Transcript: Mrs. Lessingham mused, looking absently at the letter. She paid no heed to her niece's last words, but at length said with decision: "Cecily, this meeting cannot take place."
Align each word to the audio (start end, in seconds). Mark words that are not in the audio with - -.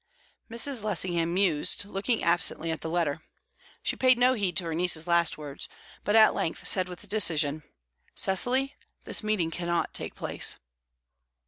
Mrs. 0.49 0.81
Lessingham 0.83 1.31
mused, 1.31 1.85
looking 1.85 2.23
absently 2.23 2.71
at 2.71 2.81
the 2.81 2.89
letter. 2.89 3.21
She 3.83 3.95
paid 3.95 4.17
no 4.17 4.33
heed 4.33 4.57
to 4.57 4.63
her 4.63 4.73
niece's 4.73 5.05
last 5.05 5.37
words, 5.37 5.69
but 6.03 6.15
at 6.15 6.33
length 6.33 6.65
said 6.67 6.89
with 6.89 7.07
decision: 7.07 7.61
"Cecily, 8.15 8.75
this 9.05 9.21
meeting 9.21 9.51
cannot 9.51 9.93
take 9.93 10.15
place." 10.15 10.57